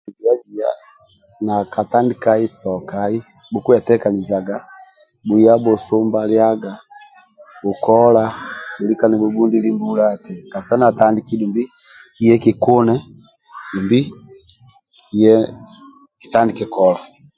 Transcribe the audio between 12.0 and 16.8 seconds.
dumbi kiye kikune dumbi kitandike